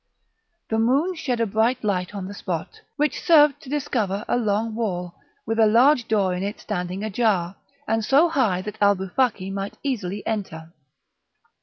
[0.69, 4.73] The moon shed a bright light on the spot, which served to discover a long
[4.73, 5.13] wall,
[5.45, 7.55] with a large door in it standing ajar,
[7.87, 10.73] and so high that Alboufaki might easily enter.